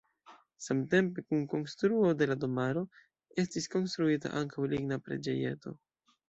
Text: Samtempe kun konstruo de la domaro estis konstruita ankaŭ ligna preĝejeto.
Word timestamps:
Samtempe 0.67 1.23
kun 1.33 1.43
konstruo 1.51 2.09
de 2.21 2.27
la 2.31 2.37
domaro 2.45 2.83
estis 3.45 3.69
konstruita 3.77 4.33
ankaŭ 4.41 4.67
ligna 4.73 4.99
preĝejeto. 5.09 5.77